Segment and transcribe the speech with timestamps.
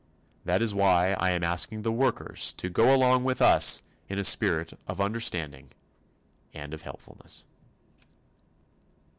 [0.45, 4.23] That is why I am asking the workers to go along with us in a
[4.23, 5.73] spirit of understanding
[6.55, 7.45] and of helpfulness.